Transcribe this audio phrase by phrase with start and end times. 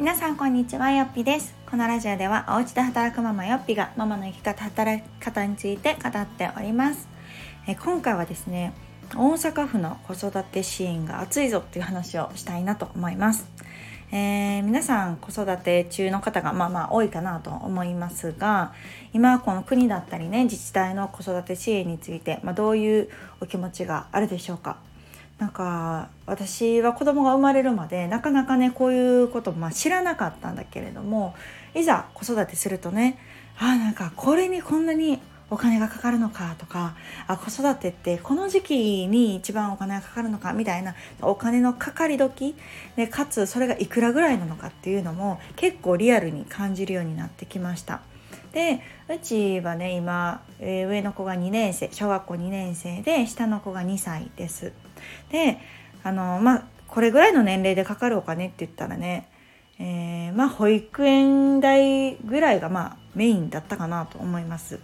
[0.00, 1.54] 皆さんこんにちはよっぴです。
[1.70, 7.06] このラジオではお家で働くママよっぴがママの生き方働き方について語っております。
[7.68, 8.72] え今回はですね
[9.14, 13.46] 大阪府の子育て支援が熱いぞっていう話をしたいなと思います。
[14.10, 18.72] えー、皆さん子育て中の方がまあまあ多いかなと思いますが
[19.12, 23.10] 今この国だったりね自治体の子育て支援について、まあ、どういう
[23.42, 24.78] お気持ちがあるでしょうか？
[25.40, 31.34] なんか私は子供が生まれるまでなかなかねこういうことまあ知らなかったんだけれども
[31.74, 33.18] いざ子育てするとね
[33.58, 35.18] あなんかこれにこんなに
[35.48, 36.94] お金がかかるのかとか
[37.26, 42.54] あ子育てってこの時期に一番お金がかかるのかみたいなお金のかかり時
[42.96, 48.02] でかつそれがいくらぐらいなのかっていうのも結構リアルに感じるようになってきました。
[48.52, 54.72] でうちはね今、えー、上の子が2年生小学校2年生で下の子が2歳です。
[55.30, 55.58] で
[56.02, 59.28] あのまあこれぐらいの年齢でかかるお金って言ったらね、
[59.78, 64.80] えー、まあ保育園代ぐらいがまあメインだったかなと思います。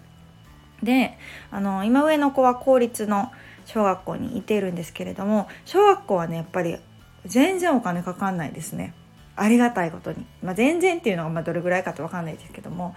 [0.83, 1.19] で
[1.51, 3.33] あの今上の子は公立の
[3.65, 6.77] 小学校にいてるんですけれども小学校はねやっぱり
[7.25, 8.95] 全然お金かかんないですね
[9.35, 12.95] ありがたいことに、まあ、全然っていうのがまあどれぐらいかって分かんないですけども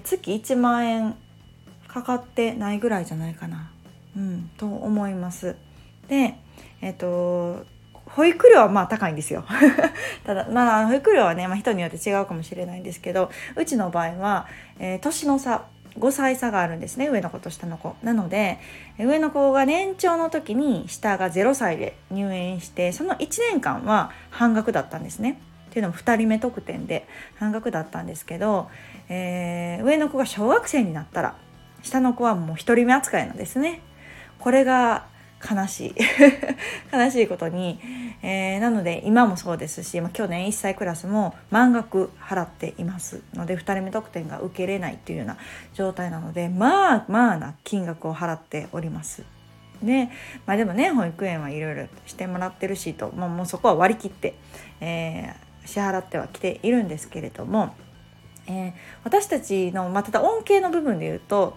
[0.00, 1.16] 月1万円
[1.88, 3.70] かかってないぐらいじゃないかな、
[4.16, 5.56] うん、と思います。
[6.08, 6.36] で
[6.80, 7.64] えっ、と
[8.06, 9.44] 保育料はまあ高いんですよ。
[10.24, 14.46] ただまあ保育料はね、まあ、人によって違うかもしれないんですけどうちの場合は、
[14.78, 15.64] えー、年の差
[15.98, 17.96] 5歳差があるんですね上の子と下の子。
[18.02, 18.58] なので
[18.98, 25.40] 上の子が年長の時に下が0歳で入園してその1年間は半額だったんですね。
[25.76, 28.70] っていうのも2人目特典で半額だったんですけど、
[29.10, 31.36] えー、上の子が小学生になったら
[31.82, 33.82] 下の子はもう1人目扱いなんですね。
[34.38, 35.04] これが
[35.44, 35.94] 悲しい。
[36.96, 37.78] 悲しいことに、
[38.22, 45.36] えー、なので今もそうですし、まあ、去年1歳クラスも満額払っていますので2人目特典が受けれないっていうような
[45.74, 49.24] 状態なのでまあまあな金額を払っております。
[49.82, 50.08] で
[50.46, 54.34] まあ、でもね保育園はいろいろしてもらってるしと、まあ、もうそこは割り切って、
[54.80, 57.74] えー、支払ってはきているんですけれども、
[58.46, 58.72] えー、
[59.04, 61.56] 私たちの、まあ、ただ恩恵の部分で言うと、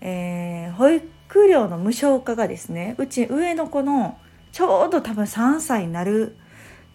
[0.00, 4.18] えー、保育料の無償化がですねうち上の子の
[4.52, 6.36] ちょうど多分3歳になる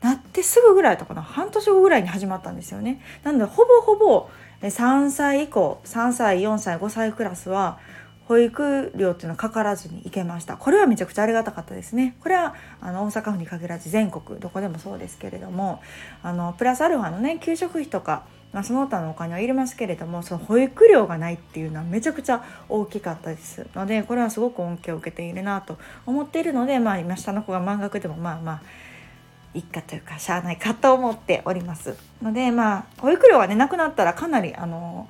[0.01, 3.01] なってすぐぐらいとかな半年後ぐらいに始まったんですよね。
[3.23, 4.29] なのでほぼほぼ
[4.61, 7.79] 3歳以降3歳4歳5歳クラスは
[8.27, 10.57] 保育料っていうのはかからずに行けました。
[10.57, 12.15] これはめちゃくちゃありがたかったですね。
[12.21, 15.81] これはあの大阪府に限らず全国どこでもそうですけれども
[16.21, 18.23] あのプラスアルファのね給食費とか
[18.53, 23.65] まあ、その他のお金はいりますけれどもその保育料がないっていうのはめちゃくちゃ大きかったです。
[23.73, 28.61] のでこれはすごく恩恵を受けているなと思っているので、まあ、今下の子が満額でもまあまあ
[29.55, 31.97] いっかというかしゃあないかと思っております。
[32.21, 35.09] のでまあ保育料がねなくなったらかなりあの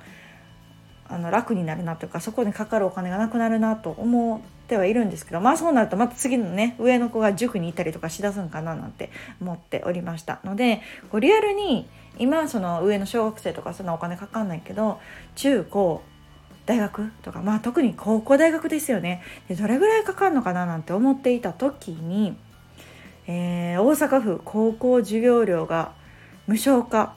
[1.08, 9.10] あの楽になるなというかそこにかかるお金がなくなるなと思ってはいるんですけどまあそうなるとまた次のね上の子が塾に行ったりとかしだすんかななんて
[9.40, 10.40] 思っておりました。
[10.44, 11.88] のでこうリアルに
[12.18, 15.00] 今その上の小学生とかそんなお金かかんないけど
[15.34, 16.02] 中高
[16.66, 19.22] 大学とかまあ特に高校大学ですよね。
[19.48, 22.36] でどれぐらいかかるのかななんて思っていた時に、
[23.26, 25.92] えー、大阪府高校授業料が
[26.46, 27.14] 無償化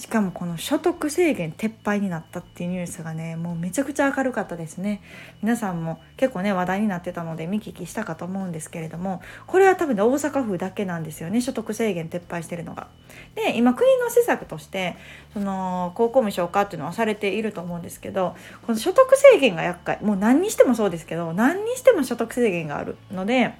[0.00, 5.02] しかもこの所得制限撤廃になったっていうニュースがねもうめちゃくちゃ明るかったですね
[5.42, 12.88] 皆さんも結構ね話題になってたので見聞きしたかと思うんですけれどもこれは多分ね大阪府だけなんですよね所得制限撤廃してるのが。
[13.34, 14.96] で今国の施策として
[15.34, 18.34] その高校無償化っていうのはされていると思うんですけど
[18.64, 23.52] この所得制限が厄介もう何にしてもそうですけど何にしても所得制限があるので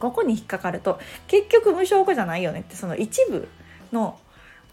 [0.00, 3.46] ここに引っかかると結局無償化じゃないよねってその一部
[3.92, 4.18] の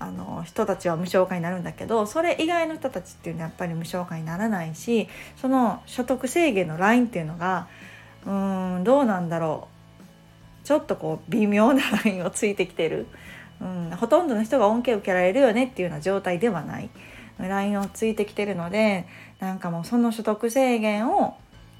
[0.06, 7.68] あの人たちは無償化になるんだけどそれ以外の人たちっていうのはやっぱり無償化にならないしその所得制限のラインっていうのが
[8.26, 9.76] うーんどうなんだろう。
[10.66, 13.06] ちょっとこう微妙なラインをついてきてる、
[13.62, 16.90] うん、ほとんどの人が恩恵を受けられるよねっていうような状態ではない。
[17.38, 19.06] ラインをついてきてるので
[19.40, 21.36] なんかもうその所得制限を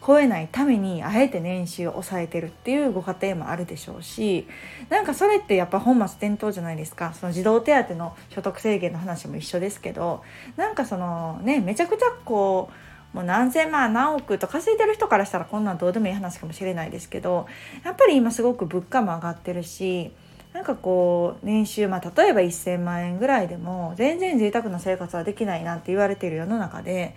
[0.06, 4.48] 超えないためにあえて年収を抑えてるっていうご家庭もあるでしょうし
[4.90, 7.14] なんかそれってやっぱ本末転倒じゃないですか。
[7.14, 10.22] その児童手当の所得制限の話も一緒ですけど
[10.58, 12.70] なんかそのねめちゃくちゃこ
[13.14, 17.48] うもう何千万何億と稼いでる人からしたらこんなんどうでもいい話かもしれないですけど
[17.84, 20.12] やっぱり今すごく物価も上がってるし
[20.54, 27.16] なんかこう年収まあ例えば1,000万円ぐらいでも全然贅沢な生活はできないなんて言われてる世の中で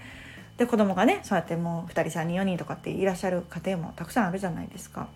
[0.58, 5.08] で子供がねそうやってもう2人3人4人とかっていらっしゃる家庭もたくさんあるじゃないですか。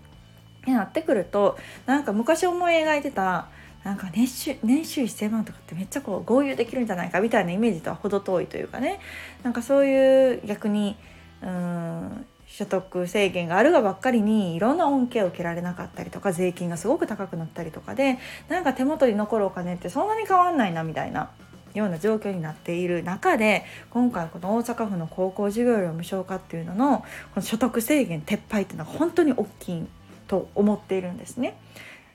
[0.63, 3.49] ってなってくるとなんか昔思い描いてた
[3.83, 9.01] なんか年収年収1,000万とかってめっちゃこう豪遊できるんじゃないかみたいなイメージとは程遠いというかね
[9.43, 10.97] なんかそういう逆に
[11.43, 18.19] うん所得制限があるがばっかりにいろんな恩恵を受けられなかったりとか税金がすごく高くなったりとかで
[18.49, 21.31] なんか手元に残るお金ってそんなに変わんないなみたいな
[21.75, 27.05] ような状況になっている中で今回この大阪府の高校授業料無償化っていうののこ
[27.37, 29.87] の所得制限撤廃っていうのは本当に大きい
[30.29, 31.59] と思っているんですね。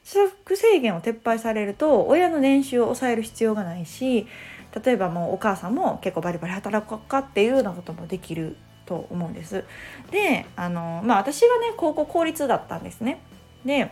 [0.04, 4.26] 所得制限を撤廃されると親の年収を抑える必要がないし
[4.84, 8.56] 例えばもうお母さんも結構バリバリ働こうかっていうようなこともできる
[8.86, 9.66] と思うんです。
[10.12, 13.20] であのまあ私はね高校公立だったんですね。
[13.66, 13.92] で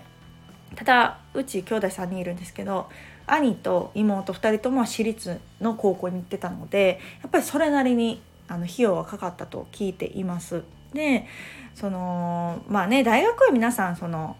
[0.75, 2.89] ただうち兄弟3人いるんですけど
[3.27, 10.63] 兄と妹2人とも私立の高校に行ってたのでやっぱりそれなりにあの費用はかかったと聞いています。
[10.93, 11.25] で
[11.73, 14.37] そのまあね大学は皆さんその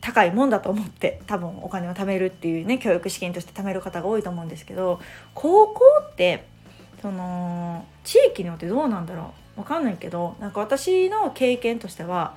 [0.00, 4.98] 高いもんだと思って多分お金を貯めるっていうね教育資金として貯める方が多いと思うんですけど
[5.34, 5.80] 高校
[6.10, 6.46] って
[7.02, 12.34] その地域によってどうなんだろう分かんないけどなんか私の経験としては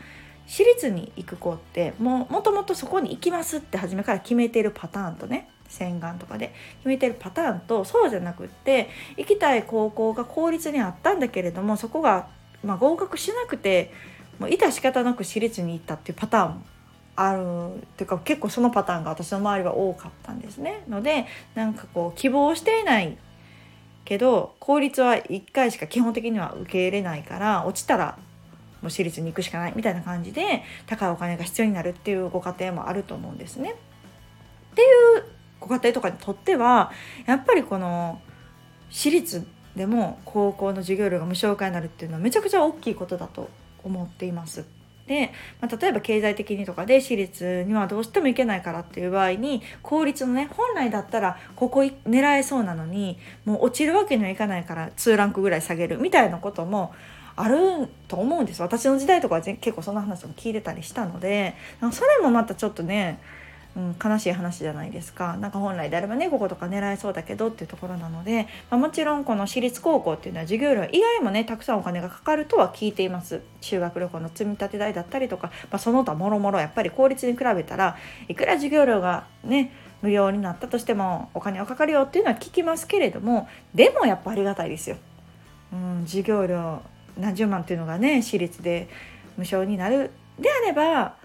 [0.47, 12.27] 私立に行く子ってももともとそこに行きますって初めから決めてるパターンとね洗顔とかで決めてるパターンとそうじゃなくって行きたい高校が公立にあったんだけれどもそこが、
[12.63, 13.91] まあ、合格しなくて
[14.39, 16.61] もういた仕方なく私立に行ったっていうパターンも
[17.15, 20.83] あるっていうか結構そのパターンが私の周りは多かったんですね。
[20.89, 23.17] のでなんかこう希望していない
[24.05, 28.17] けど公立は1回しか基本的には受け入れないから落ちたら
[28.83, 33.71] もう私立に行くしかないみたいな感じで高いお金が必要になるっていうご家庭もあると思うんですね。
[33.71, 34.85] ってい
[35.19, 35.23] う
[35.59, 36.91] ご家庭とかにとっては
[37.25, 38.21] やっぱりこの
[38.89, 43.49] 私立でも高校の授業料が無償化になるっていうのはめちゃくちゃ大きいことだと
[43.83, 44.65] 思っています。
[45.07, 56.93] で、まあ、例えば経済的にとかで私立にはどうしても行けないからっていう場合に公立のね本来だったらここ狙えそうなのにもう落ちるわけにはいかないから2ランクぐらい下げるみたいなことも
[57.35, 61.55] あると思うんです私の時代とかは結構そんな話も聞いてたりしたので
[61.91, 63.19] それもまたちょっとね
[63.75, 65.35] うん、悲しい話じゃないですか。
[65.37, 73.41] なんか本来であればねこことか狙えそうだけどっていうところなので、まあ、もちろんこの私立高校っていうのは授業料以外もねたくさんお金がかかるとは聞いています。
[73.61, 77.97] 修学旅行の積み立て代だったりとか、まあ、その他もろもろやっぱり公立に比べたら
[78.27, 79.71] いくら授業料がね
[80.03, 84.97] 無料になったとしてもお金はかかるよっていうのは聞きますけれどもでもやっぱありがたいですよ。
[85.71, 86.83] うん、授業料
[87.17, 88.87] 何十万っていうのがね私立で
[89.37, 91.15] 無償になるであれば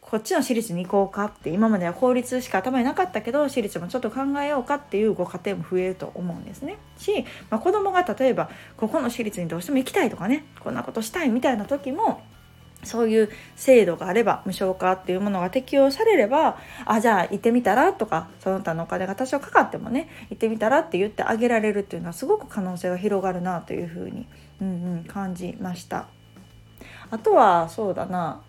[0.00, 6.78] こっちの私立に行こうかって今までは公立しか頭になかったけど私立もちょっと考えようかっていうご家庭も増えると思うんですね。
[6.96, 8.48] し、まあ、子供が例えば
[8.78, 12.22] ここの私立にどうしても行きたいとかねこんなことしたいみたいな時も
[12.84, 16.56] そういう制度があれば無償化っていうものが適用されれば
[16.86, 24.26] あじゃあ行ってみたらとかその他のお金が多少かかってもね行ってみたらって言ってあげられるっていうのはすごく可能性が広がるなというふうに、
[24.60, 26.08] うんうん、感じました。
[27.10, 28.42] あとはそうだな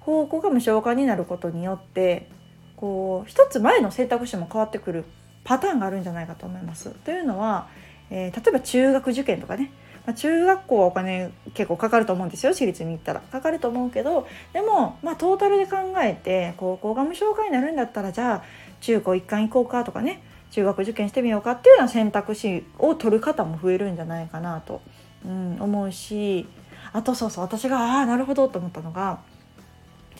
[0.00, 2.28] 高校が無償化になることによって
[2.76, 5.04] こう一つ前の選択肢も変わってくる
[5.44, 6.90] パターンがあるんじゃないかと思います。
[7.04, 7.68] というのは、
[8.10, 9.72] えー、例えば中学受験とかね、
[10.06, 18.42] ま、中学校はお金結構かかると思うんですよ私立に行ったらかかると思うけどでも、まあ、トータルで考えて高校が無償化になるんだったらじゃあ
[18.80, 24.80] 中高一貫行こうかとかね中学受験してみようかっていうような選択肢を取る方も増えるんじゃないかなと、
[25.28, 26.46] うん、思うし
[26.92, 29.20] あとそうそう私がああなるほどと思ったのが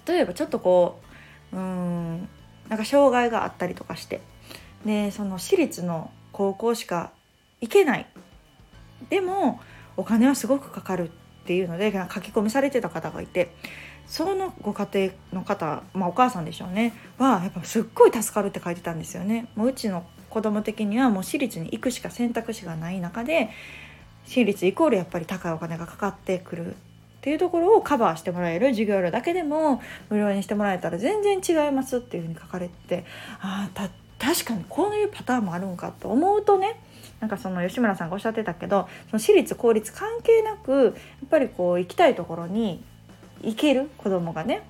[0.06, 1.00] 例えばちょっとこ
[1.52, 2.28] ううん
[2.68, 4.20] なんか障害があったりとかして
[4.84, 7.10] でその私立の高校しか
[7.60, 8.06] 行けない
[9.08, 9.60] でも
[9.96, 11.10] お金はすごくかかるっ
[11.46, 13.54] ていうので書き込みされてた方がいて
[14.06, 19.48] そのご家庭の方、まあ、お母さんでしょうねはやっぱすっごい助かるって書いてたんですよね。
[19.54, 23.50] もううちの子供的にはもう私立に行くしか選択肢がない中で
[24.28, 26.74] 私立イコールやっぱり高いお金がかかってくるっ
[27.22, 29.80] ていうところをカバーしてもらえる授業料だけでも
[30.10, 33.04] 無料にしてもらえたら全然違いますっていうふうに書かれて
[33.40, 36.78] ああ確かにこういうパターンもあるんかと思うとね
[37.20, 40.94] なんかその吉村さんがおっしゃってたけどその私立公立関係なくやっ
[41.30, 42.82] ぱりこう行きたいところに
[43.42, 44.62] 行ける子供がね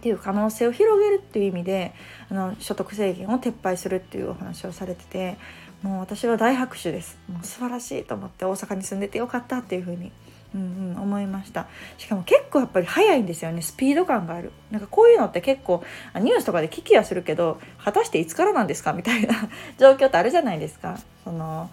[0.00, 1.94] っていう可能性を広げるっていう意味で
[2.28, 5.36] あの所得制限を撤廃するっていうお話をされてて
[5.82, 7.18] もう私は大拍手です。
[7.28, 10.12] もう素晴らしいと思って大阪に住んでてよかったっていうふうに
[10.54, 11.66] うんうん、思いました。
[11.96, 13.62] しかも結構やっぱり早いんですよね。
[13.62, 14.52] スピード感がある。
[14.70, 15.82] なんかこういうのって結構
[16.20, 18.92] ニュースとかで聞きはするけど果たしていつからなんですか？
[18.92, 19.34] みたいな
[19.78, 20.98] 状況ってあるじゃないですか。
[21.24, 21.70] その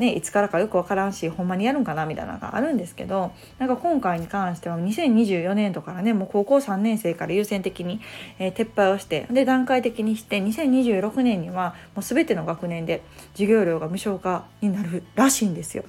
[0.00, 8.00] ね、いつからかよく分からんしほんまにやるんかなみたいなのがあるんですけどなんか今回に関しては2024年度からねもう高校3年生から優先的に、
[8.38, 13.02] えー、撤廃をしてで段階的にして2026年にはもう全ての学年で
[13.34, 15.84] 授業料が無償化になるらしいんですよ。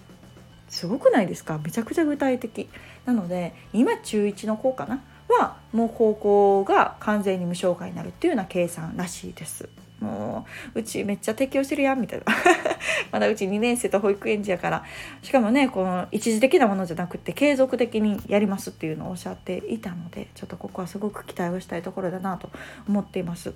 [0.67, 1.57] すごくないですか？
[1.63, 2.69] めちゃくちゃ具体的
[3.05, 5.01] なので今中1の子かな？
[5.29, 9.69] はもう高校が完全に無償化になるっていうような計算らしいです。
[10.01, 12.25] もううちめっちゃ適応してるやんみたいな
[13.11, 14.83] まだうち2年生と保育園児やから
[15.21, 22.49] しかもねこの一時的なものじゃなくて継続的にやりますっていうのをおっしゃっていたのでちょっとここはすごく期待をしたいところだなと
[22.89, 23.53] 思っています。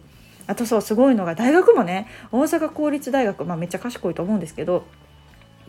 [0.48, 4.86] あとそうすごいのが大学もね大阪公立大学、まあ、めっちゃ賢いと思うんですけど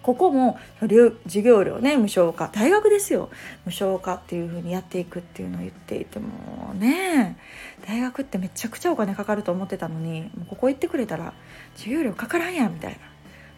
[0.07, 2.49] ここも授業料ね無償化。
[2.53, 3.29] 大学ですよ。
[3.65, 7.37] 無償化っていう風にやっていくっていうのを言っていてもね。
[7.85, 11.33] 大学ってめちゃくちゃお金かかると思ってたのにもうここ行ってくれたら
[11.75, 12.99] 授業料かからんやみたいな。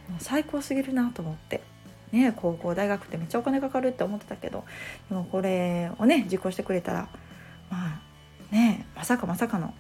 [0.09, 1.61] もう最高すぎるなと思って。
[2.13, 4.65] ね、高校大学ってめっちゃお金かかるって思ってたけど。
[5.11, 7.11] でもこれをね実行してくれたら
[7.71, 8.01] ま
[8.51, 9.75] あねまさかまさかの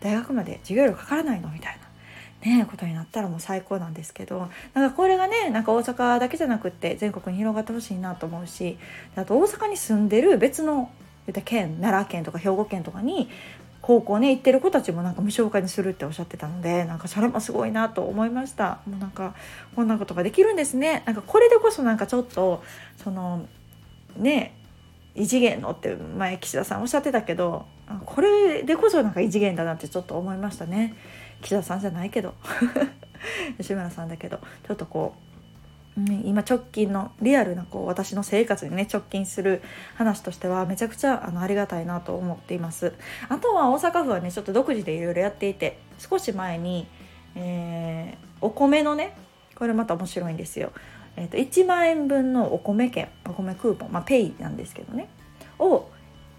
[0.00, 1.91] 大学まで授業料かからないのみたいな。
[2.44, 8.78] ねことになったらもう最高なんですけどなんかこれがねなんか大阪だけじゃなくって全国に広がってほしいなと思うし
[9.16, 10.90] あと大阪に住んでる別の
[11.44, 13.28] 県奈良県とか兵庫県とかに
[13.80, 19.34] 高校ね行ってる子たちもなんか無償化にするっておっしゃってたのでなんかそれもすごいなと思いましたもうなんか
[19.74, 22.62] こんなことができるんですねなんかこれでこそなんかちょっと
[23.02, 23.46] その
[24.16, 24.54] ね
[25.14, 27.66] 異次元のって前岸田さんおっしゃってたけど
[28.06, 30.94] これでこそなんか異次元だなってちょっと思いましたね。
[31.42, 32.34] 岸田さんじゃないけど。
[33.58, 34.38] 吉村さんだけど。
[34.66, 35.14] ちょっとこ
[35.96, 39.60] う、ね、今直近のリアルなこう私の生活にね直近する
[39.94, 42.94] 話としてはめちゃくちゃあのありがたいなと思っています。
[43.28, 46.86] あとは大阪府はねちょっと独自でいろいろやっていて少し前に、
[47.34, 49.14] えー、お米のね
[49.54, 50.72] これまた面白いんですよ、
[51.16, 55.08] えーと、1万円分のお米券お米クーポンまあペイなんですけどね。
[55.58, 55.90] を、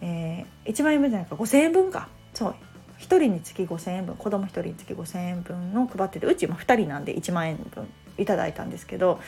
[0.02, 2.10] えー、1万円分じゃないか5000円分か。
[2.34, 2.56] そう。
[3.04, 9.20] 1人につき5,000円分子供1人につき5,000円分の配っててうちも2人なんで1万円分いただいたんですけど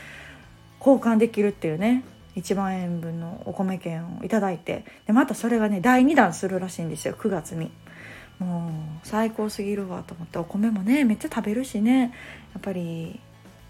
[0.79, 2.03] 交換できるっていうね
[2.35, 7.71] 1万円分のお米券をいただいてでまたそれがね第2弾するらしいんですよ9月に。
[8.39, 12.13] もう最高すぎるわと思ってお米もねめっちゃ食べるしね
[12.53, 13.19] やっぱり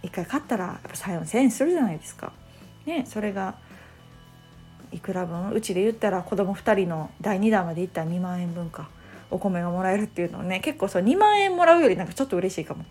[0.02, 2.34] 1回買ったらやっぱ3 4,000円するじゃないですか。
[2.86, 3.56] ねそれが
[4.92, 5.52] いくら分？
[5.52, 8.90] うちで言ったら子供2人の第2弾までいったら2万円分か
[9.32, 12.86] お米がもらえるっていうのをね結構そう2万円もらうよりなんかちょっと嬉しいかも。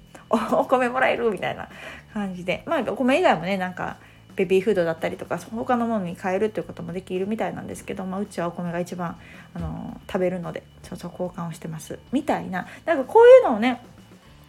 [0.52, 1.68] お米もらえるみたいな
[2.12, 2.64] 感じで。
[2.66, 3.98] まあお米以外もねなんか
[4.36, 9.16] ベビーフードだったりとか他のものに変えるっていうこともできるみたいなんですけど、まあ、うちはお米が一番
[9.54, 11.98] あの食べるのでそうそう交換をしてます。
[12.12, 12.66] みたいな。
[12.84, 13.80] なんかこういうのをね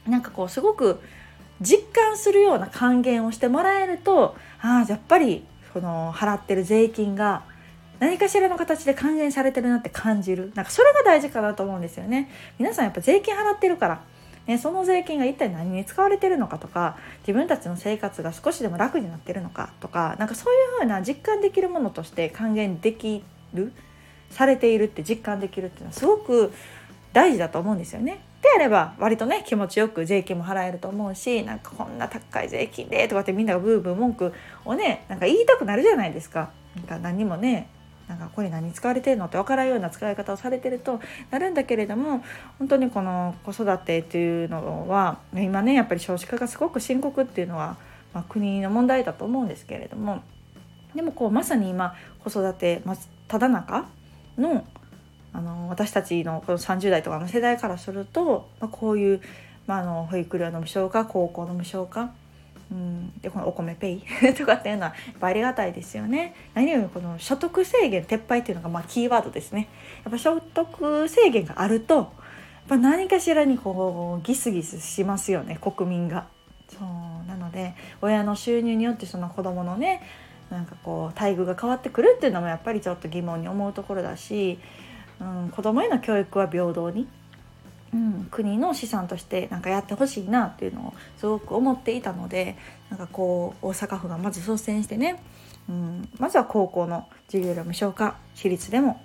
[0.08, 1.00] なんかこうすごく
[1.62, 7.44] 実感するような還元をしてもらえるとああやっぱりその払ってる税金が
[8.00, 14.02] 何かしらの形で還元されてるなって感じるなんかそれが大事かなと思うんですよね皆さんやっぱ税金払ってるから
[14.48, 23.24] ね、その税金が一体何に使われてるのかとか自分たちの生活が少しでも楽になってるのかとかなんかそういうふうな実感できるものとして還元でき
[23.54, 23.72] る
[24.30, 26.54] されているって実感できるっていうのはすごく
[27.12, 28.22] 大事だと思うんですよね。
[28.42, 34.32] であれば割とね気持ちよく税金も払えると思うしなんかこんな高い税金でとかってみんながブーブー文句
[34.64, 36.52] をねなんか言いたくなるじゃないですか。
[36.76, 37.70] なんか何もね
[38.08, 41.00] なんかこれ何使われてるのって分からんような使い方をされてると
[41.32, 42.24] なるんだけれども
[42.60, 47.78] 本当にこの子育てっていうのは今ねやっぱり少子化がすごく深刻っていうのは、
[48.14, 50.22] まあ、国の問題だと思うんですけれども
[50.94, 52.98] でもこうまさに今子育て、まあ、
[53.28, 53.86] ただ中
[54.38, 54.66] の
[55.34, 59.22] あの私たちのこの30代とかの世代からすると、まあ、こういう、
[59.68, 62.14] まあ、あの保育料の無償化高校の無償化
[62.72, 64.04] うん、でこのお米ペイ
[64.34, 66.34] とかっていうのはやっぱありがたいですよね。
[66.54, 69.68] 何よりこの所得制限撤廃っていうのがまあキーワードですね。
[70.04, 72.06] やっぱ所得制限があるとやっ
[72.70, 76.28] ぱ何かしらにこうギスギスしますよね国民が。
[76.68, 80.02] そうなので親の収入によってその子どものね
[80.50, 84.60] なんかこう待遇が変わってくるっていうのもやっぱりちょっと疑問に思うところだし、
[85.20, 87.08] うん、子どもへの教育は平等に
[87.96, 92.58] うん、国の資産としてなんかやってほしいなっていうのをすごく思っていたので
[92.90, 95.24] なんかこう大阪府がまず率先してね、
[95.70, 99.02] うん、まずは高校の授業料無償化私立でも、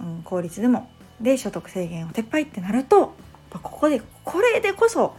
[0.00, 0.88] うん、公立でも
[1.20, 3.14] で所得制限を撤廃ってなると
[3.50, 5.16] ここでこれでこそ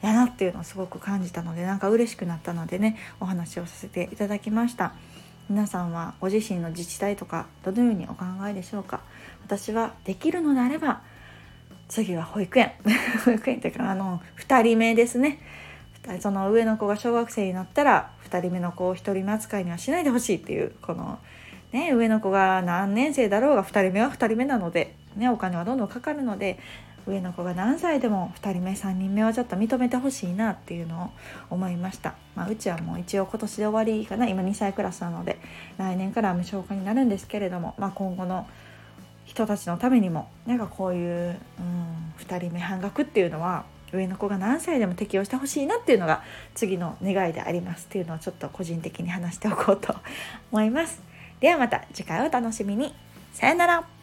[0.00, 4.94] やなっていうのをすごく感じたのでなんか嬉しくなったのでねお話をさせていただきました。
[5.50, 9.00] 皆さんはご自身の自治体とかどのようにお考えでしょうか？
[9.44, 11.02] 私はできるのであれば
[11.88, 12.72] 次は保育園。
[13.24, 15.38] 保育園っていうかあの2人目ですね。
[16.20, 21.18] その上の子が小学生になったら2人目の子を1人目扱いにはしないでほしいっていうこの、
[21.72, 26.58] ね、上の子が何年生だろうが2人目は2人目なので、ね、お金はどんどんかかるので
[27.06, 31.10] 上の子が何歳でも2人目3人目はちょっと認めてほしいなっていうのを
[31.50, 34.28] 思いました、まあ、うちはもう一応今年で終わりかな。
[34.28, 35.38] 今2歳クラスなので
[35.78, 38.46] 来年から無償化になるんですけれども、まあ、今後の
[39.38, 46.22] 人たちのためにもなんかこういう、うん、2人目半額っていうのは上の子が何歳でも適用してほしいなっていうのが
[46.54, 49.94] 次の願いでありますっていうのをちょっと個人的に話しておこうと
[50.50, 51.00] 思います。
[51.40, 52.92] ではまた次回お楽しみに。
[53.32, 53.97] さよなら。